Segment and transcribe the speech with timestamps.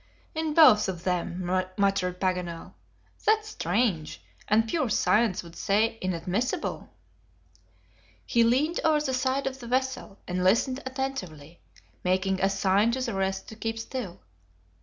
[0.33, 1.45] "In both of them!"
[1.77, 2.73] muttered Paganel;
[3.23, 6.89] "that's strange, and pure science would say inadmissible."
[8.25, 11.59] He leaned over the side of the vessel, and listened attentively,
[12.03, 14.21] making a sign to the rest to keep still.